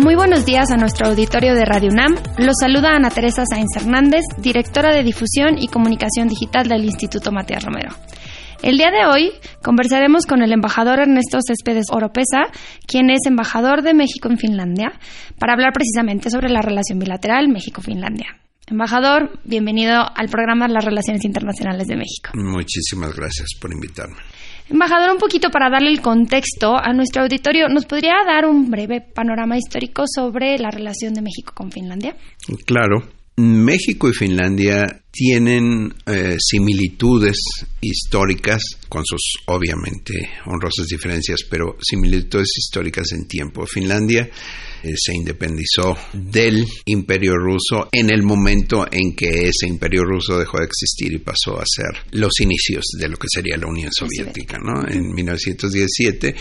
[0.00, 2.14] Muy buenos días a nuestro auditorio de Radio UNAM.
[2.38, 7.62] Los saluda Ana Teresa Sáenz Hernández, directora de Difusión y Comunicación Digital del Instituto Matías
[7.62, 7.90] Romero.
[8.62, 9.30] El día de hoy
[9.62, 12.46] conversaremos con el embajador Ernesto Céspedes Oropesa,
[12.86, 14.90] quien es embajador de México en Finlandia,
[15.38, 18.40] para hablar precisamente sobre la relación bilateral México-Finlandia.
[18.68, 22.30] Embajador, bienvenido al programa Las Relaciones Internacionales de México.
[22.34, 24.16] Muchísimas gracias por invitarme.
[24.70, 29.00] Embajador, un poquito para darle el contexto a nuestro auditorio, ¿nos podría dar un breve
[29.00, 32.14] panorama histórico sobre la relación de México con Finlandia?
[32.66, 33.19] Claro.
[33.36, 37.38] México y Finlandia tienen eh, similitudes
[37.80, 43.66] históricas, con sus obviamente honrosas diferencias, pero similitudes históricas en tiempo.
[43.66, 44.28] Finlandia
[44.82, 50.58] eh, se independizó del imperio ruso en el momento en que ese imperio ruso dejó
[50.58, 54.58] de existir y pasó a ser los inicios de lo que sería la Unión Soviética.
[54.58, 54.88] ¿no?
[54.88, 56.34] En 1917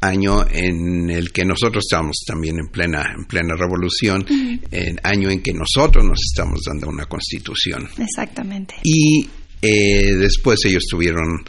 [0.00, 4.24] año en el que nosotros estamos también en plena, en plena revolución,
[4.70, 7.88] el año en que nosotros nos estamos dando una constitución.
[7.98, 8.76] Exactamente.
[8.82, 9.28] Y
[9.60, 11.44] eh, después ellos tuvieron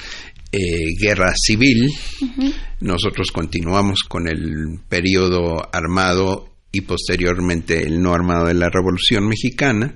[0.52, 1.90] eh, guerra civil,
[2.82, 9.96] nosotros continuamos con el periodo armado y posteriormente el no armado de la Revolución Mexicana.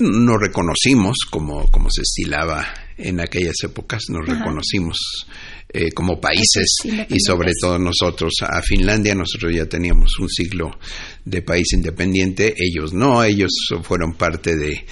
[0.00, 5.26] Nos reconocimos como, como se estilaba en aquellas épocas, nos reconocimos
[5.68, 6.76] eh, como países
[7.08, 8.32] y sobre todo nosotros.
[8.42, 10.78] A Finlandia, nosotros ya teníamos un siglo
[11.24, 14.84] de país independiente, ellos no, ellos fueron parte de,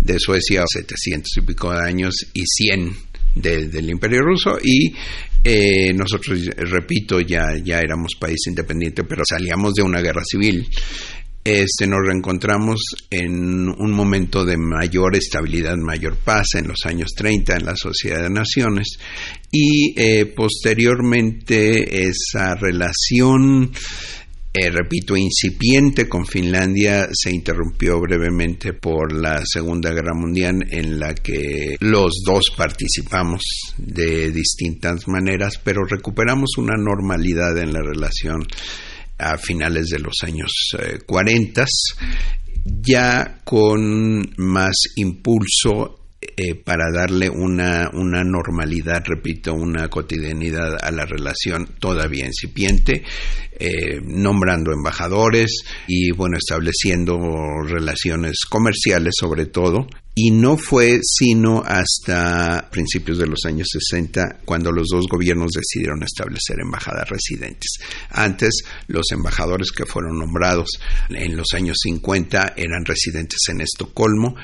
[0.00, 2.96] de Suecia 700 y pico de años y 100
[3.34, 4.92] del Imperio Ruso y
[5.42, 10.68] eh, nosotros, repito, ya, ya éramos país independiente, pero salíamos de una guerra civil.
[11.42, 17.56] Este, nos reencontramos en un momento de mayor estabilidad, mayor paz en los años 30
[17.56, 18.98] en la Sociedad de Naciones
[19.50, 23.72] y eh, posteriormente esa relación,
[24.52, 31.14] eh, repito, incipiente con Finlandia se interrumpió brevemente por la Segunda Guerra Mundial en la
[31.14, 33.42] que los dos participamos
[33.76, 38.46] de distintas maneras, pero recuperamos una normalidad en la relación
[39.18, 40.52] a finales de los años
[41.06, 41.66] 40, eh,
[42.82, 51.06] ya con más impulso eh, para darle una, una, normalidad, repito, una cotidianidad a la
[51.06, 53.04] relación todavía incipiente,
[53.58, 57.18] eh, nombrando embajadores y, bueno, estableciendo
[57.66, 59.86] relaciones comerciales sobre todo.
[60.22, 66.02] Y no fue sino hasta principios de los años 60 cuando los dos gobiernos decidieron
[66.02, 67.78] establecer embajadas residentes.
[68.10, 70.68] Antes, los embajadores que fueron nombrados
[71.08, 74.36] en los años 50 eran residentes en Estocolmo,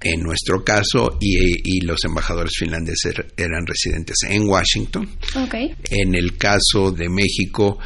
[0.00, 5.08] en nuestro caso, y, los embajadores finlandeses eran residentes en Washington.
[5.84, 7.78] En el caso de México,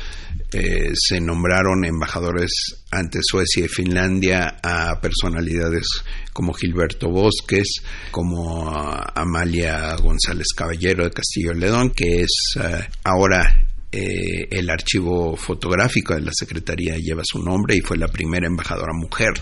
[0.50, 5.86] eh, se nombraron embajadores ante Suecia y Finlandia a personalidades
[6.34, 7.76] como Gilberto Bosques,
[8.10, 16.14] como Amalia González Caballero de Castillo Ledón, que es eh, ahora eh, el archivo fotográfico
[16.14, 19.34] de la Secretaría lleva su nombre y fue la primera embajadora mujer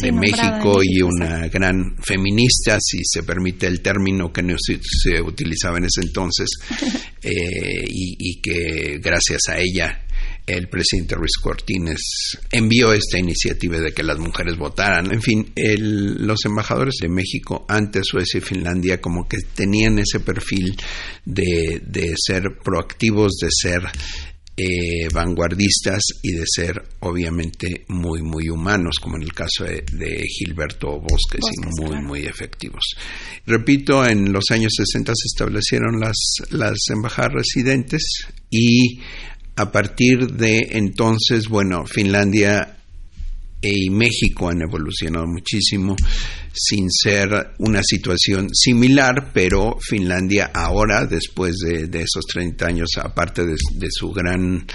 [0.00, 5.78] de México y una gran feminista, si se permite el término que no se, utilizaba
[5.78, 6.48] en ese entonces,
[7.22, 10.06] y, que gracias a ella
[10.46, 15.12] el presidente Ruiz Cortines envió esta iniciativa de que las mujeres votaran.
[15.12, 20.76] En fin, los embajadores de México ante Suecia y Finlandia como que tenían ese perfil
[21.24, 23.82] de, ser proactivos, de ser
[24.56, 29.82] eh, vanguardistas y de ser obviamente muy muy humanos como en el caso de,
[30.28, 32.84] Gilberto Bosques, y muy muy efectivos.
[33.46, 36.16] Repito, en los años 60 se establecieron las,
[36.50, 39.00] las embajadas residentes y
[39.56, 42.78] a partir de entonces, bueno, Finlandia
[43.60, 45.94] y México han evolucionado muchísimo
[46.52, 53.56] sin ser una situación similar, pero Finlandia ahora, después de, esos 30 años, aparte de,
[53.90, 54.66] su gran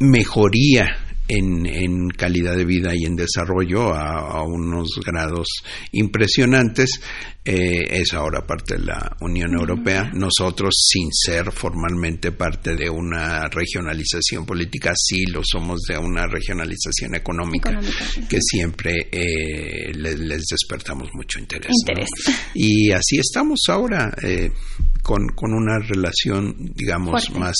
[0.00, 5.48] mejoría en, calidad de vida y en desarrollo a, unos grados
[5.92, 7.00] impresionantes.
[7.44, 10.10] Eh, es ahora parte de la Unión Europea.
[10.12, 17.14] Nosotros, sin ser formalmente parte de una regionalización política, sí lo somos de una regionalización
[17.14, 17.80] económica,
[18.28, 21.72] que siempre eh, les, despertamos mucho interés.
[22.54, 24.14] Y así estamos ahora.
[24.22, 24.50] Eh,
[25.02, 27.54] con, con, una relación, digamos, más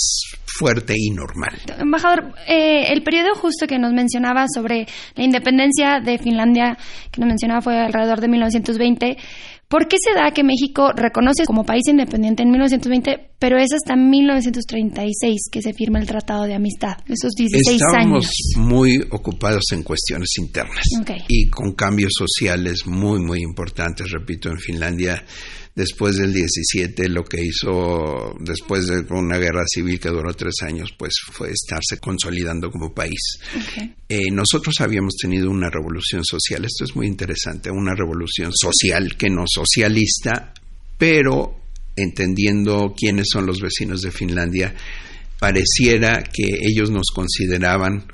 [0.59, 1.57] fuerte y normal.
[1.79, 6.77] Embajador, eh, el periodo justo que nos mencionaba sobre la independencia de Finlandia,
[7.13, 9.17] que nos mencionaba fue alrededor de 1920.
[9.69, 13.97] ¿Por qué se da que México reconoce como país independiente en 1920, pero es hasta
[13.97, 16.97] 1936 que se firma el Tratado de Amistad?
[17.07, 20.85] Esos 16 Estábamos muy ocupados en cuestiones internas
[21.29, 24.11] y con cambios sociales muy, muy importantes.
[24.11, 25.23] Repito, en Finlandia
[25.79, 30.93] después del 17 lo que hizo después de una guerra civil que duró tres años
[30.99, 33.39] pues fue estarse consolidando como país.
[34.09, 36.65] Eh, nosotros habíamos tenido una revolución social.
[36.65, 40.53] Esto es muy interesante una revolución social que no socialista
[40.99, 41.61] pero
[41.95, 44.75] entendiendo quiénes son los vecinos de Finlandia
[45.39, 48.05] pareciera que ellos nos consideraban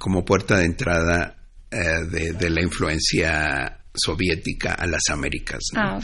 [0.00, 1.36] como puerta de entrada
[1.70, 5.60] eh, de, la influencia soviética a las Américas.
[5.74, 6.00] Ah,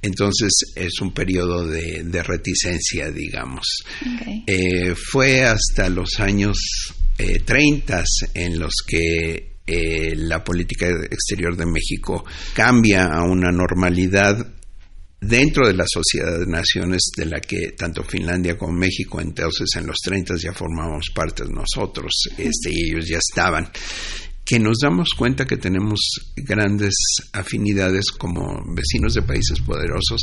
[0.00, 3.84] Entonces es un periodo de, reticencia, digamos.
[4.46, 6.58] Eh, fue hasta los años
[7.18, 14.44] eh, 30 en los que eh, la política exterior de México cambia a una normalidad
[15.20, 19.86] dentro de la sociedad de naciones de la que tanto Finlandia como México entonces en
[19.86, 23.70] los 30 ya formamos parte de nosotros este, y ellos ya estaban
[24.44, 26.00] que nos damos cuenta que tenemos
[26.36, 26.94] grandes
[27.32, 30.22] afinidades como vecinos de países poderosos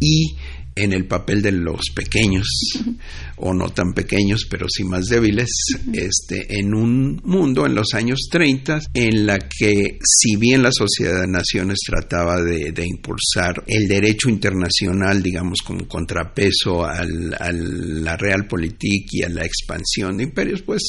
[0.00, 0.36] y
[0.78, 2.46] en el papel de los pequeños
[3.36, 5.50] o no tan pequeños pero sí más débiles
[5.92, 11.22] este en un mundo en los años 30 en la que si bien la sociedad
[11.22, 19.22] de naciones trataba de, impulsar el derecho internacional digamos como contrapeso a la realpolitik y
[19.22, 20.82] a la expansión de imperios pues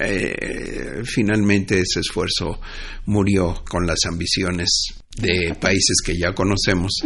[0.00, 2.60] eh, finalmente ese esfuerzo
[3.06, 7.00] murió con las ambiciones de países que ya conocemos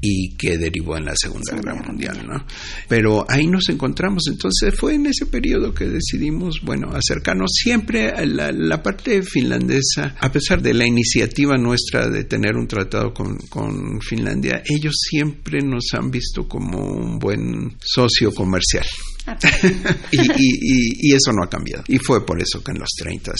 [0.00, 2.44] y que derivó en la Segunda Guerra Mundial, ¿no?
[2.88, 8.24] Pero ahí nos encontramos, entonces fue en ese periodo que decidimos, bueno, acercarnos siempre a
[8.24, 14.00] la, parte finlandesa, a pesar de la iniciativa nuestra de tener un tratado con, con
[14.00, 18.86] Finlandia, ellos siempre nos han visto como un buen socio comercial.
[19.26, 19.36] Ah,
[20.10, 21.84] y, y, y, eso no ha cambiado.
[21.88, 23.32] Y fue por eso que en los 30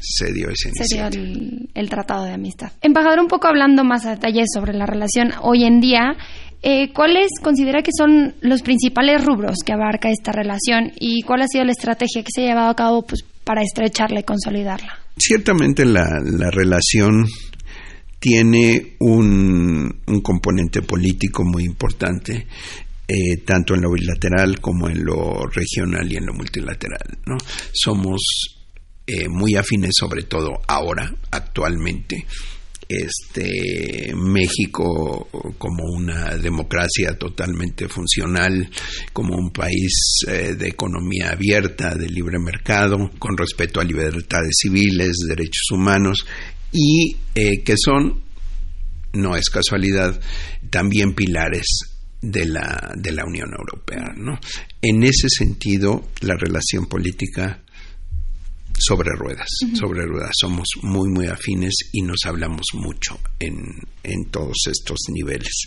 [0.00, 0.70] se dio ese
[1.74, 2.72] el, Tratado de Amistad.
[2.82, 6.16] Embajador, un poco hablando más a detalle sobre la relación hoy en día,
[6.62, 11.46] eh, ¿cuáles considera que son los principales rubros que abarca esta relación y cuál ha
[11.48, 14.98] sido la estrategia que se ha llevado a cabo pues, para estrecharla y consolidarla?
[15.16, 16.04] Ciertamente la,
[16.50, 17.26] relación
[18.20, 22.46] tiene un, un, componente político muy importante,
[23.08, 27.18] eh, tanto en lo bilateral como en lo regional y en lo multilateral.
[27.26, 27.38] ¿no?
[27.72, 28.20] Somos
[29.06, 32.26] eh, muy afines, sobre todo ahora, actualmente.
[32.86, 35.28] Este México
[35.58, 38.68] como una democracia totalmente funcional,
[39.14, 45.16] como un país eh, de economía abierta, de libre mercado, con respeto a libertades civiles,
[45.26, 46.26] derechos humanos
[46.72, 48.22] y eh, que son,
[49.12, 50.20] no es casualidad,
[50.70, 54.12] también pilares de la, de la Unión Europea.
[54.16, 54.38] ¿no?
[54.82, 57.62] En ese sentido, la relación política
[58.78, 60.30] sobre ruedas, sobre ruedas.
[60.38, 63.56] Somos muy, muy afines y nos hablamos mucho en,
[64.02, 65.64] en, todos estos niveles.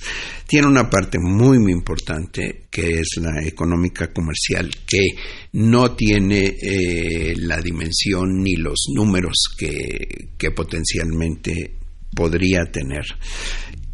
[0.48, 5.08] Tiene una parte muy, muy importante que es la económica comercial, que
[5.54, 11.76] no tiene eh, la dimensión ni los números que, que potencialmente
[12.16, 13.04] podría tener.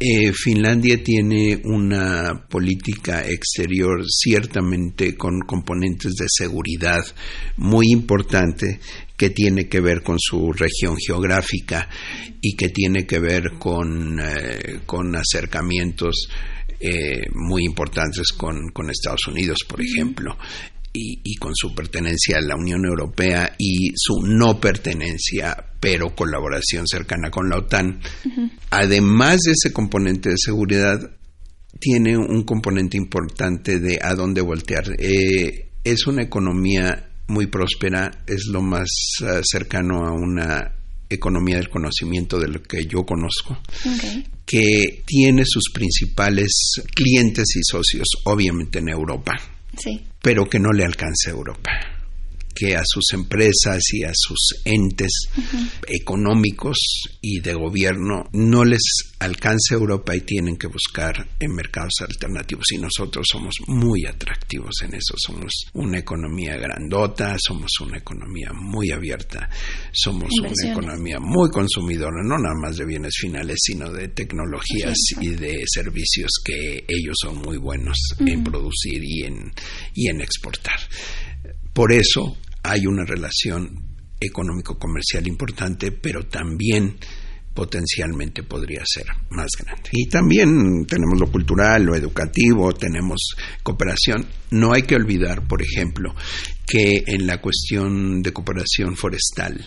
[0.00, 7.04] Eh, Finlandia tiene una política exterior ciertamente con componentes de seguridad
[7.56, 8.78] muy importante
[9.16, 11.88] que tiene que ver con su región geográfica
[12.40, 16.28] y que tiene que ver con, eh, con acercamientos
[16.78, 20.38] eh, muy importantes con, con, Estados Unidos, por ejemplo.
[21.00, 27.30] Y, con su pertenencia a la Unión Europea y su no pertenencia, pero colaboración cercana
[27.30, 28.00] con la OTAN.
[28.70, 31.10] Además de ese componente de seguridad,
[31.78, 34.84] tiene un componente importante de a dónde voltear.
[34.98, 38.88] Eh, es una economía muy próspera, es lo más
[39.20, 40.72] eh, cercano a una
[41.10, 43.58] economía del conocimiento de lo que yo conozco,
[44.44, 46.50] que tiene sus principales
[46.94, 49.32] clientes y socios, obviamente en Europa,
[50.20, 51.97] pero que no le alcanza a Europa
[52.58, 55.28] que a sus empresas y a sus entes
[55.86, 56.76] económicos
[57.20, 58.82] y de gobierno no les
[59.20, 62.72] alcance Europa y tienen que buscar en mercados alternativos.
[62.72, 68.90] Y nosotros somos muy atractivos en eso, somos una economía grandota, somos una economía muy
[68.90, 69.48] abierta,
[69.92, 75.28] somos una economía muy consumidora, no nada más de bienes finales, sino de tecnologías y
[75.28, 79.52] de servicios que ellos son muy buenos en producir y en,
[79.94, 80.78] y en exportar.
[81.72, 83.88] Por eso hay una relación
[84.20, 86.96] económico-comercial importante, pero también
[87.54, 89.90] potencialmente podría ser más grande.
[89.92, 94.26] Y también tenemos lo cultural, lo educativo, tenemos cooperación.
[94.52, 96.14] No hay que olvidar, por ejemplo,
[96.68, 99.58] que en la cuestión de cooperación forestal,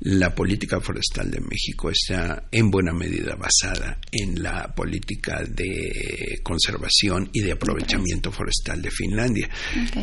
[0.00, 7.30] la política forestal de México está en buena medida basada en la política de conservación
[7.32, 9.48] y de aprovechamiento forestal de Finlandia.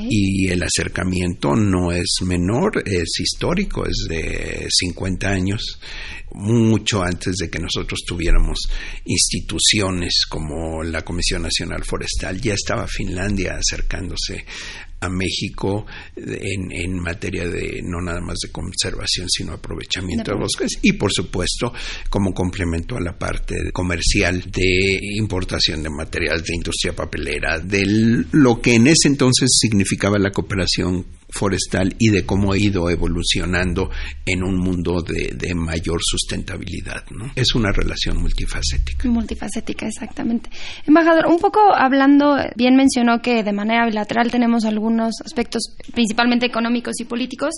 [0.09, 5.79] Y el acercamiento no es menor, es histórico, es de 50 años,
[6.33, 8.57] mucho antes de que nosotros tuviéramos
[9.05, 14.45] instituciones como la Comisión Nacional Forestal, ya estaba Finlandia acercándose
[15.03, 20.79] a México en, en, materia de no nada más de conservación, sino aprovechamiento de, bosques
[20.81, 21.73] y por supuesto
[22.09, 28.61] como complemento a la parte comercial de importación de materiales de industria papelera, de lo
[28.61, 33.89] que en ese entonces significaba la cooperación forestal y de cómo ha ido evolucionando
[34.25, 37.03] en un mundo de, mayor sustentabilidad.
[37.11, 37.31] ¿no?
[37.35, 39.07] Es una relación multifacética.
[39.07, 40.49] Multifacética, exactamente.
[40.85, 46.99] Embajador, un poco hablando, bien mencionó que de manera bilateral tenemos algunos aspectos principalmente económicos
[46.99, 47.55] y políticos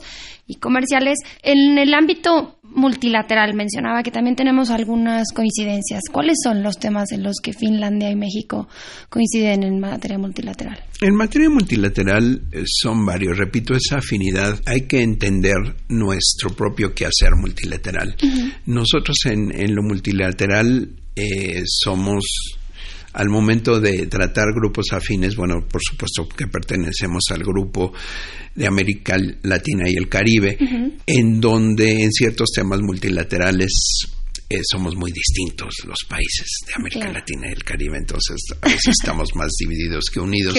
[0.47, 1.19] y comerciales.
[1.41, 6.01] En el ámbito multilateral mencionaba que también tenemos algunas coincidencias.
[6.11, 8.67] ¿Cuáles son los temas en los que Finlandia y México
[9.09, 10.79] coinciden en materia multilateral?
[11.01, 13.37] En materia multilateral eh, son varios.
[13.37, 15.55] Repito, esa afinidad hay que entender
[15.89, 18.15] nuestro propio quehacer multilateral.
[18.65, 22.23] Nosotros en, lo multilateral eh, somos
[23.15, 27.93] al momento de tratar grupos afines, bueno, por supuesto que pertenecemos al grupo
[28.53, 30.57] de América Latina y el Caribe,
[31.05, 34.09] en donde en ciertos temas multilaterales
[34.49, 38.93] eh, somos muy distintos los países de América Latina y el Caribe, entonces a veces
[39.01, 40.57] estamos más divididos que unidos.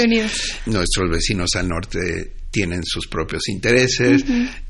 [0.65, 4.25] Nuestros vecinos al norte tienen sus propios intereses,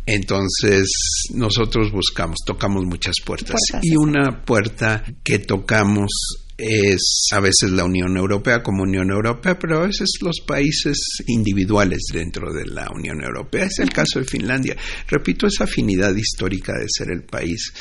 [0.04, 0.88] entonces
[1.34, 3.60] nosotros buscamos, tocamos muchas puertas.
[3.80, 6.10] y una puerta que tocamos
[6.58, 10.96] es a veces la Unión Europea como Unión Europea, pero a veces los países
[11.26, 13.66] individuales dentro de la Unión Europea.
[13.66, 14.76] Es el caso de Finlandia.
[15.08, 17.72] Repito, esa afinidad histórica de ser el país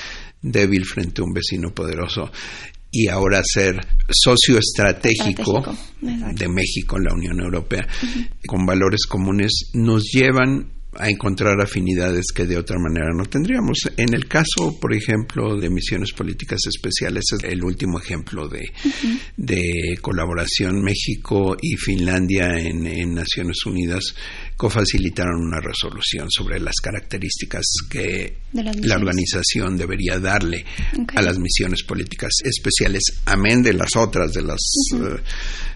[0.41, 2.31] débil frente a un vecino poderoso
[2.91, 3.75] y ahora ser
[4.09, 7.85] socio estratégico, de México en la Unión Europea,
[8.47, 13.79] con valores comunes, nos llevan a encontrar afinidades que de otra manera no tendríamos.
[13.97, 18.71] En el caso, por ejemplo, de misiones políticas especiales, es el último ejemplo de,
[19.37, 20.81] de colaboración.
[20.81, 24.15] México y Finlandia en, Naciones Unidas
[24.57, 30.65] cofacilitaron una resolución sobre las características que la organización debería darle
[31.15, 34.61] a las misiones políticas especiales, amén de las otras, de las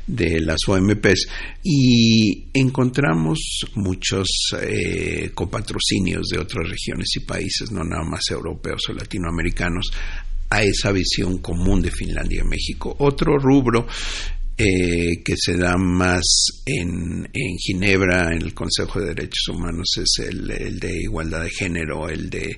[0.08, 1.28] de las OMPs
[1.64, 4.28] y encontramos muchos
[4.60, 9.92] eh, copatrocinios de otras regiones y países, no nada más europeos o latinoamericanos,
[10.50, 12.96] a esa visión común de Finlandia y México.
[13.00, 13.86] Otro rubro
[14.62, 16.22] eh, que se da más
[16.66, 21.50] en, en, Ginebra, en el Consejo de Derechos Humanos, es el, el, de igualdad de
[21.50, 22.58] género, el de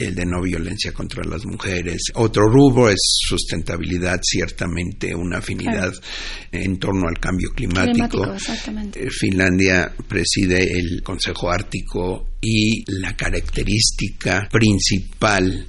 [0.00, 2.02] el de no violencia contra las mujeres.
[2.14, 5.92] Otro rubro es sustentabilidad, ciertamente una afinidad
[6.50, 8.34] en torno al cambio climático.
[8.94, 15.66] Eh, Finlandia preside el Consejo Ártico y la característica principal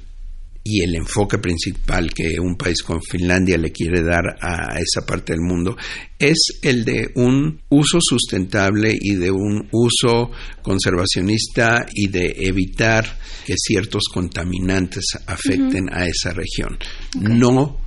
[0.62, 5.32] y el enfoque principal que un país como Finlandia le quiere dar a esa parte
[5.32, 5.76] del mundo
[6.18, 10.30] es el de un uso sustentable y de un uso
[10.62, 16.78] conservacionista y de evitar que ciertos contaminantes afecten a esa región.
[17.18, 17.80] No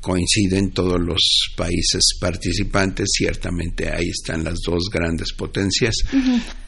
[0.00, 5.94] coinciden todos los países participantes, ciertamente ahí están las dos grandes potencias,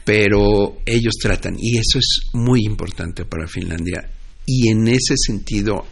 [0.05, 4.07] pero ellos tratan, y eso es muy importante para Finlandia,
[4.45, 5.85] y en ese sentido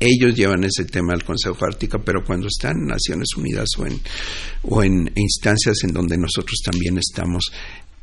[0.00, 4.00] ellos llevan ese tema al Consejo Ártico, pero cuando están en Naciones Unidas o en,
[4.62, 7.50] o en instancias en donde nosotros también estamos,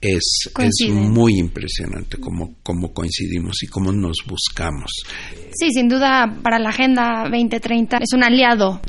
[0.01, 4.91] es, es muy impresionante cómo, cómo coincidimos y cómo nos buscamos.
[5.57, 8.81] Sí, sin duda para la Agenda 2030 es un aliado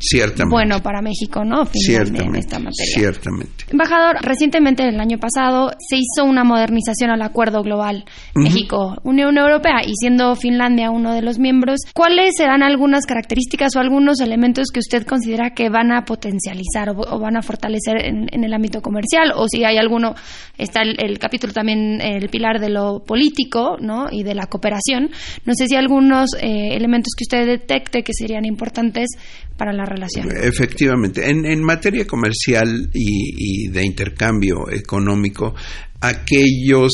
[0.49, 1.65] bueno para México, ¿no?
[1.65, 2.93] Ciertamente, en esta materia.
[2.93, 3.65] Ciertamente.
[3.69, 8.03] Embajador, recientemente el año pasado se hizo una modernización al Acuerdo Global
[8.35, 14.19] México-Unión Europea y siendo Finlandia uno de los miembros, ¿cuáles serán algunas características o algunos
[14.19, 18.53] elementos que usted considera que van a potencializar o, van a fortalecer en, en, el
[18.53, 19.31] ámbito comercial?
[19.35, 20.15] O si hay alguno,
[20.57, 24.07] está el, el capítulo también, el pilar de lo político ¿no?
[24.11, 25.09] y de la cooperación.
[25.45, 29.07] No sé si algunos eh, elementos que usted detecte que serían importantes
[29.55, 30.29] para la relación.
[30.35, 35.55] Efectivamente, en, materia comercial y, de intercambio económico,
[35.99, 36.91] aquellos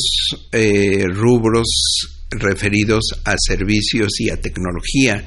[0.50, 1.66] eh, rubros
[2.30, 5.22] referidos a servicios y a tecnología.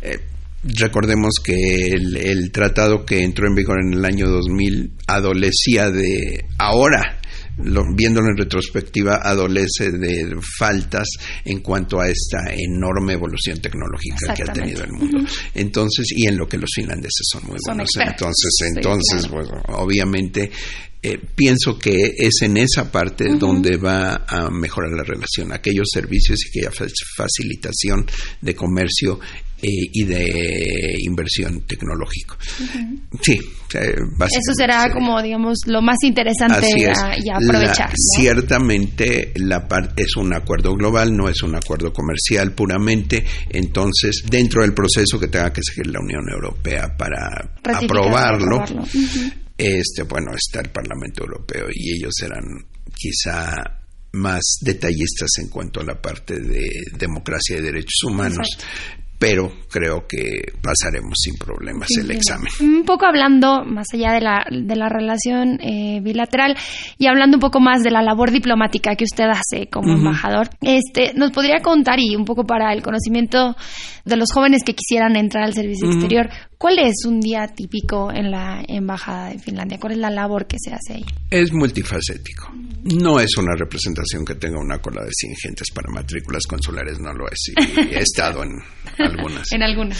[0.00, 0.20] Eh,
[0.62, 1.54] recordemos que
[1.92, 7.20] el, el, tratado que entró en vigor en el año 2000 adolecía de ahora
[7.56, 11.08] viéndolo en retrospectiva, adolece de faltas
[11.44, 15.18] en cuanto a esta enorme evolución tecnológica que ha tenido el mundo.
[15.54, 17.88] Entonces, y en lo que los finlandeses son muy buenos.
[17.96, 19.28] entonces, entonces,
[19.68, 20.50] obviamente,
[21.02, 26.40] eh, pienso que es en esa parte donde va a mejorar la relación, aquellos servicios
[26.44, 26.72] y aquella
[27.16, 28.04] facilitación
[28.40, 29.20] de comercio
[29.62, 32.36] eh, y de inversión tecnológico.
[33.22, 33.38] Sí,
[33.72, 37.90] eso será como, digamos, lo más interesante y aprovechar.
[38.16, 43.24] Ciertamente la parte es un acuerdo global, no es un acuerdo comercial puramente.
[43.48, 48.64] Entonces, dentro del proceso que tenga que seguir la Unión Europea para aprobarlo,
[49.56, 52.44] este, bueno, está el Parlamento Europeo y ellos serán
[52.94, 53.62] quizá
[54.12, 58.48] más detallistas en cuanto a la parte de democracia y derechos humanos
[59.18, 62.48] pero creo que pasaremos sin problemas el examen.
[62.60, 66.56] Un poco hablando más allá de la, de la relación eh, bilateral
[66.98, 71.12] y hablando un poco más de la labor diplomática que usted hace como embajador, este,
[71.14, 73.56] nos podría contar y un poco para el conocimiento
[74.04, 78.30] de los jóvenes que quisieran entrar al servicio exterior, ¿cuál es un día típico en
[78.30, 79.78] la embajada de Finlandia?
[79.80, 81.04] ¿Cuál es la labor que se hace ahí?
[81.30, 82.52] Es multifacético.
[82.94, 87.12] No es una representación que tenga una cola de 100 gentes para matrículas consulares, no
[87.12, 87.52] lo es.
[87.56, 88.52] Y he estado en
[88.98, 89.50] algunas.
[89.52, 89.98] en algunas.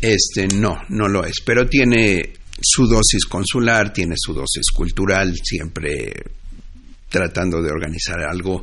[0.00, 6.12] Este, no, no lo es, pero tiene su dosis consular, tiene su dosis cultural, siempre
[7.10, 8.62] tratando de organizar algo,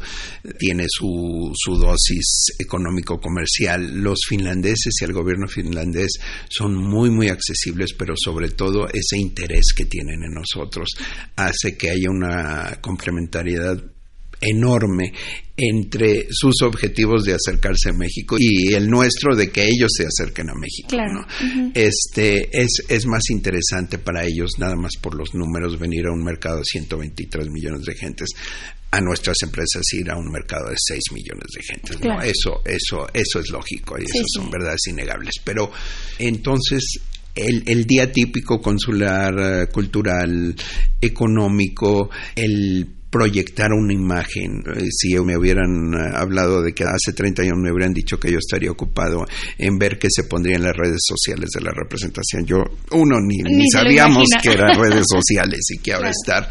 [0.58, 4.01] tiene su, su dosis económico-comercial.
[4.01, 6.18] Los finlandeses y el gobierno finlandés
[6.50, 10.89] son muy, muy accesibles, pero sobre todo ese interés que tienen en nosotros
[11.36, 13.84] hace que haya una complementariedad
[14.41, 15.13] enorme
[15.60, 20.52] entre sus objetivos de acercarse a México y el nuestro de que ellos se acerquen
[20.52, 20.89] a México.
[21.73, 26.23] Este es, es más interesante para ellos nada más por los números venir a un
[26.23, 28.30] mercado de 123 millones de gentes
[28.91, 31.97] a nuestras empresas ir a un mercado de 6 millones de gentes.
[32.23, 35.71] Eso eso eso es lógico y eso son verdades innegables, pero
[36.19, 37.00] entonces
[37.36, 40.56] el, el, día típico consular, eh, cultural,
[41.00, 44.63] económico, el proyectar una imagen.
[44.76, 48.32] Eh, si me hubieran eh, hablado de que hace 30 años me hubieran dicho que
[48.32, 49.26] yo estaría ocupado
[49.58, 52.46] en ver qué se pondría en las redes sociales de la representación.
[52.46, 52.58] Yo,
[52.91, 56.50] uno, ni, ni, sabíamos que eran redes sociales y que ahora estar,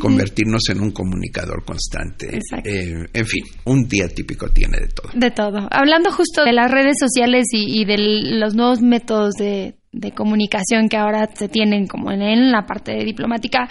[0.00, 2.38] convertirnos en un comunicador constante.
[2.64, 5.10] Eh, en fin, un día típico tiene de todo.
[5.14, 5.68] De todo.
[5.70, 7.96] Hablando justo de las redes sociales y, y de
[8.38, 13.68] los nuevos métodos de de comunicación que ahora se tienen como en la parte diplomática,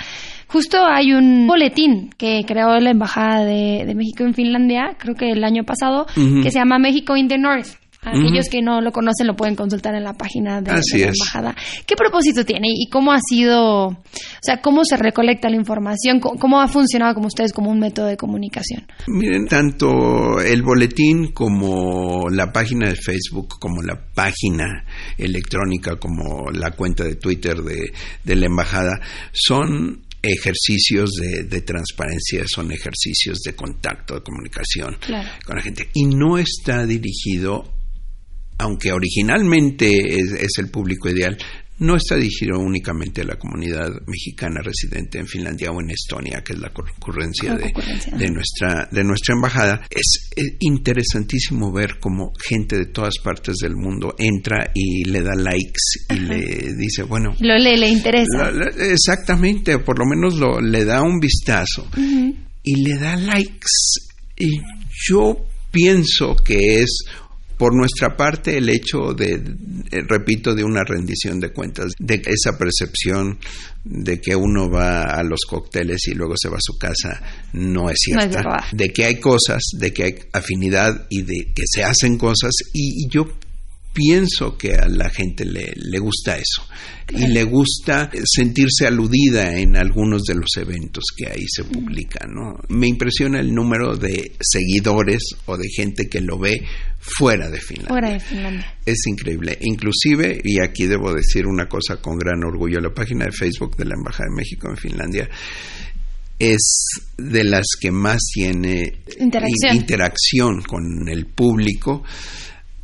[0.54, 5.44] justo hay un boletín que creó la Embajada de, México en Finlandia, creo que el
[5.44, 7.70] año pasado, que se llama México in the North.
[8.06, 11.56] Aquellos que no lo conocen lo pueden consultar en la página de, la embajada.
[11.88, 13.98] ¿Qué propósito tiene y cómo ha sido, o
[14.42, 18.18] sea, cómo se recolecta la información, cómo, ha funcionado como ustedes como un método de
[18.18, 18.86] comunicación?
[19.08, 24.84] Miren, tanto el boletín como la página de Facebook, como la página
[25.18, 27.94] electrónica, como la cuenta de Twitter de,
[28.26, 29.00] de la embajada,
[29.32, 34.98] son ejercicios de, de, transparencia, son ejercicios de contacto, de comunicación
[35.46, 35.90] con la gente.
[35.94, 37.74] Y no está dirigido
[38.58, 41.38] aunque originalmente es, el público ideal,
[41.80, 46.54] no está dirigido únicamente a la comunidad mexicana residente en Finlandia o en Estonia, que
[46.54, 49.82] es la concurrencia, de, nuestra, de nuestra embajada.
[49.90, 56.06] Es, interesantísimo ver cómo gente de todas partes del mundo entra y le da likes
[56.10, 57.36] y le dice, bueno...
[57.40, 58.52] Lo lee, le interesa.
[58.80, 61.90] exactamente, por lo menos lo, le da un vistazo
[62.64, 63.68] y le da likes.
[64.38, 64.60] Y
[65.08, 67.04] yo pienso que es
[67.64, 72.58] por nuestra parte, el hecho de, eh, repito, de una rendición de cuentas, de esa
[72.58, 73.40] percepción
[73.86, 77.22] de que uno va a los cócteles y luego se va a su casa,
[77.54, 78.66] no es cierta.
[78.74, 83.08] de que hay cosas, de que hay afinidad y de que se hacen cosas y
[83.08, 83.30] yo
[83.94, 86.68] pienso que a la gente le, le gusta eso
[87.12, 92.34] y le gusta sentirse aludida en algunos de los eventos que ahí se publican.
[92.34, 92.56] ¿no?
[92.70, 96.64] Me impresiona el número de seguidores o de gente que lo ve
[97.00, 97.90] fuera de Finlandia.
[97.90, 98.78] Fuera de Finlandia.
[98.86, 99.58] Es increíble.
[99.62, 103.86] Inclusive, y aquí debo decir una cosa con gran orgullo, la página de Facebook de
[103.86, 105.30] la Embajada de México en Finlandia
[106.40, 109.00] es de las que más tiene
[109.72, 112.04] interacción con el público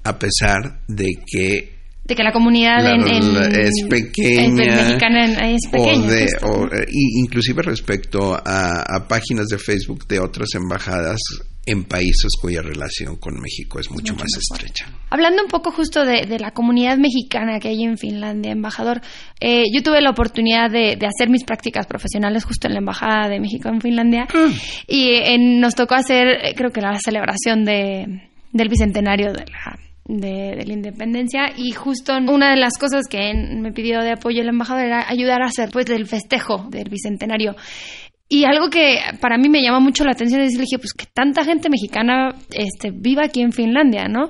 [0.04, 6.68] a pesar de que de que la comunidad en, es pequeña, mexicana es pequeña o
[7.24, 11.20] inclusive respecto a, páginas de Facebook de otras embajadas
[11.68, 14.88] en países cuya relación con México es mucho, más, estrecha.
[15.12, 19.02] Hablando un poco justo de, la comunidad mexicana que hay en Finlandia, embajador,
[19.40, 23.40] eh, yo tuve la oportunidad de, hacer mis prácticas profesionales justo en la Embajada de
[23.40, 24.54] México en Finlandia mm.
[24.88, 30.63] y nos tocó hacer, eh, creo que la celebración de, del bicentenario de la de,
[30.65, 31.52] la independencia.
[31.56, 35.41] Y justo una de las cosas que me pidió de apoyo el embajador era ayudar
[35.41, 37.56] a hacer pues el festejo del bicentenario.
[38.28, 41.43] Y algo que para mí me llama mucho la atención es decirle, pues que tanta
[41.43, 44.30] gente mexicana este, viva aquí en Finlandia, ¿no?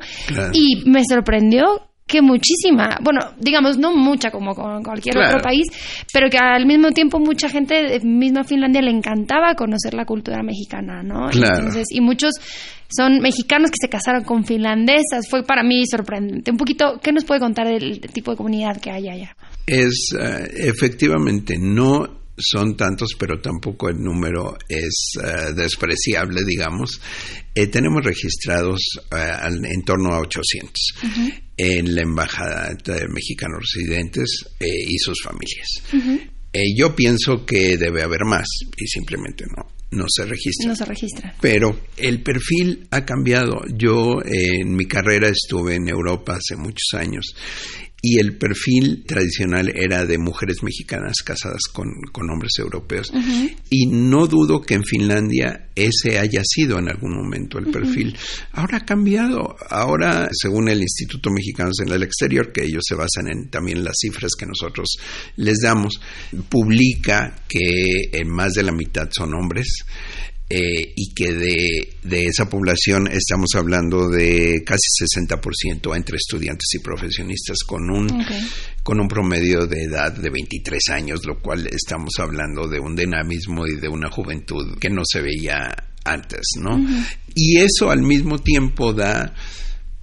[0.54, 5.68] Y me sorprendió que muchísima, bueno, digamos, no mucha como con cualquier otro país,
[6.12, 10.42] pero que al mismo tiempo mucha gente de misma Finlandia le encantaba conocer la cultura
[10.42, 11.30] mexicana, ¿no?
[11.32, 12.34] Entonces, y muchos
[12.90, 15.30] son mexicanos que se casaron con finlandesas.
[15.30, 16.50] Fue para mí sorprendente.
[16.50, 19.36] Un poquito, ¿qué nos puede contar del tipo de comunidad que hay allá?
[19.68, 27.00] Es eh, efectivamente no son tantos, pero tampoco el número es eh, despreciable, digamos.
[27.54, 28.80] Eh, tenemos registrados
[29.12, 30.74] en torno a 800
[31.60, 35.68] en la Embajada de Mexicanos Residentes y sus familias.
[36.76, 40.70] yo pienso que debe haber más y simplemente no no se registra.
[40.70, 41.36] No se registra.
[41.42, 43.62] Pero el perfil ha cambiado.
[43.74, 47.34] Yo en mi carrera estuve en Europa hace muchos años
[48.02, 51.90] y el perfil tradicional era de mujeres mexicanas casadas con,
[52.30, 53.12] hombres europeos.
[53.70, 58.16] Y no dudo que en Finlandia ese haya sido en algún momento el perfil.
[58.54, 59.56] Ahora ha cambiado.
[59.70, 63.96] Ahora, según el Instituto Mexicano en el Exterior, que ellos se basan en también las
[64.00, 64.98] cifras que nosotros
[65.36, 66.00] les damos,
[66.48, 69.84] publica que más de la mitad son hombres.
[70.52, 76.80] Eh, y que de, de, esa población estamos hablando de casi 60% entre estudiantes y
[76.80, 78.26] profesionistas con un,
[78.82, 83.68] con un promedio de edad de 23 años, lo cual estamos hablando de un dinamismo
[83.68, 85.72] y de una juventud que no se veía
[86.04, 86.84] antes, ¿no?
[87.36, 89.36] Y eso al mismo tiempo da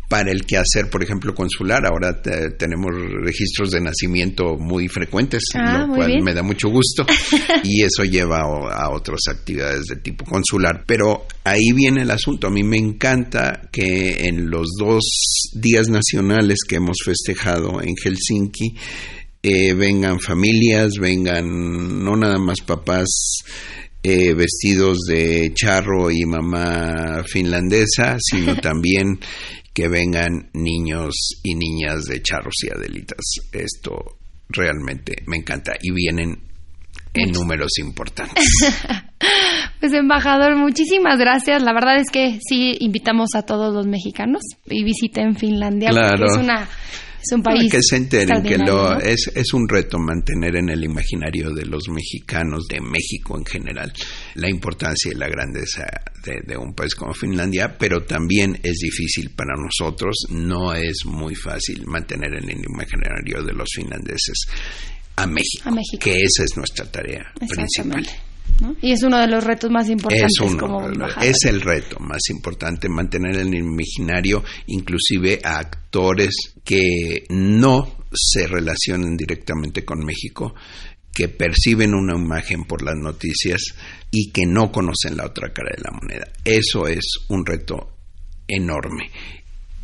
[0.08, 1.84] para el quehacer, por ejemplo, consular.
[1.86, 2.92] Ahora tenemos
[3.22, 7.04] registros de nacimiento muy frecuentes, ah, lo cual me da mucho gusto
[7.64, 10.84] y eso lleva a, otras actividades de tipo consular.
[10.86, 12.46] Pero ahí viene el asunto.
[12.46, 15.02] A mí me encanta que en los dos
[15.54, 18.76] días nacionales que hemos festejado en Helsinki
[19.42, 23.08] eh, vengan familias, vengan no nada más papás.
[24.08, 29.18] Eh, vestidos de charro y mamá finlandesa, sino también
[29.76, 33.20] que vengan niños y niñas de charros y adelitas.
[33.52, 34.16] Esto
[34.48, 36.38] realmente me encanta y vienen
[37.12, 38.48] en números importantes.
[39.80, 41.62] pues embajador, muchísimas gracias.
[41.62, 46.24] La verdad es que sí invitamos a todos los mexicanos y visiten Finlandia claro.
[46.24, 46.66] es una
[47.26, 50.84] es un país que se enteren que lo, es, es un reto mantener en el
[50.84, 53.92] imaginario de los mexicanos, de México en general,
[54.34, 55.86] la importancia y la grandeza
[56.24, 61.84] de, un país como Finlandia, pero también es difícil para nosotros, no es muy fácil
[61.86, 64.46] mantener en el imaginario de los finlandeses
[65.16, 65.98] a México, a México.
[66.00, 68.06] que esa es nuestra tarea principal.
[68.80, 70.88] Y es uno de los retos más importantes es como
[71.20, 78.46] Es el reto más importante, mantener en el imaginario inclusive a actores que no se
[78.46, 80.54] relacionen directamente con México,
[81.12, 83.74] que perciben una imagen por las noticias
[84.10, 86.28] y que no conocen la otra cara de la moneda.
[86.44, 87.96] Eso es un reto
[88.48, 89.10] enorme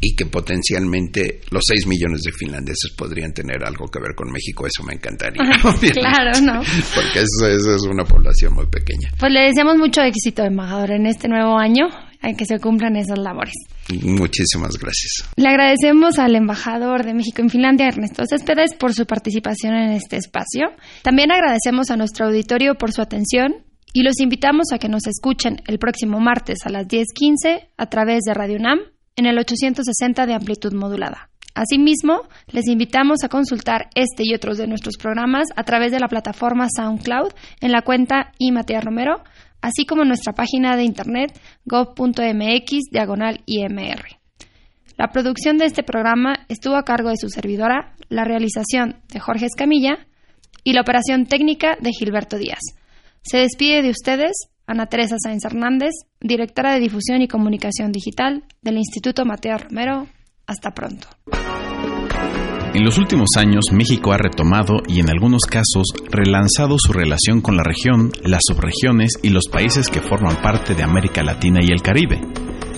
[0.04, 4.66] y que potencialmente los 6 millones de finlandeses podrían tener algo que ver con México,
[4.66, 5.40] eso me encantaría.
[5.92, 6.60] claro, ¿no?
[6.92, 9.12] Porque eso, es una población muy pequeña.
[9.18, 11.86] Pues le deseamos mucho éxito, embajador, en este nuevo año,
[12.20, 13.54] en que se cumplan esas labores.
[14.02, 15.30] Muchísimas gracias.
[15.36, 20.16] Le agradecemos al embajador de México en Finlandia, Ernesto Céspedes, por su participación en este
[20.16, 20.66] espacio.
[21.02, 23.54] También agradecemos a nuestro auditorio por su atención
[23.92, 28.22] y los invitamos a que nos escuchen el próximo martes a las 10:15 a través
[28.26, 28.80] de Radio UNAM
[29.16, 31.30] en el 860 de amplitud modulada.
[31.54, 36.08] Asimismo, les invitamos a consultar este y otros de nuestros programas a través de la
[36.08, 39.22] plataforma SoundCloud en la cuenta y Matías Romero,
[39.60, 44.22] así como en nuestra página de internet gov.mx diagonal IMR.
[44.96, 49.46] La producción de este programa estuvo a cargo de su servidora, la realización de Jorge
[49.46, 50.06] Escamilla
[50.64, 52.60] y la operación técnica de Gilberto Díaz.
[53.22, 54.32] Se despide de ustedes
[54.72, 60.06] Ana Teresa Sáenz Hernández, directora de Difusión y Comunicación Digital del Instituto Matías Romero.
[60.46, 61.08] Hasta pronto.
[62.72, 67.58] En los últimos años, México ha retomado y en algunos casos relanzado su relación con
[67.58, 71.82] la región, las subregiones y los países que forman parte de América Latina y el
[71.82, 72.22] Caribe.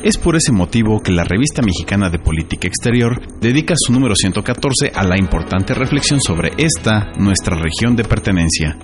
[0.02, 4.90] Es por ese motivo que la revista mexicana de política exterior dedica su número 114
[4.92, 8.76] a la importante reflexión sobre esta, nuestra región de pertenencia.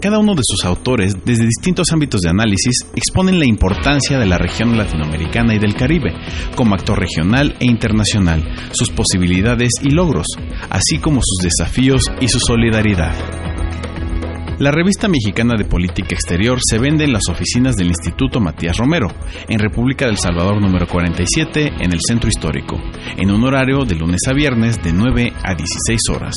[0.00, 4.38] Cada uno de sus autores, desde distintos ámbitos de análisis, exponen la importancia de la
[4.38, 6.14] región latinoamericana y del Caribe,
[6.54, 10.26] como actor regional e internacional, sus posibilidades y logros,
[10.70, 13.12] así como sus desafíos y su solidaridad.
[14.60, 19.08] La revista mexicana de política exterior se vende en las oficinas del Instituto Matías Romero,
[19.48, 22.76] en República del Salvador número 47, en el Centro Histórico,
[23.16, 26.34] en un horario de lunes a viernes de 9 a 16 horas.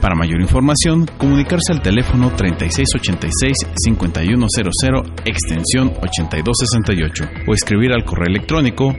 [0.00, 8.94] Para mayor información, comunicarse al teléfono 3686-5100 extensión 8268 o escribir al correo electrónico